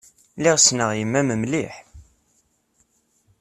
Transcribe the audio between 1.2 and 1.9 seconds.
mliḥ.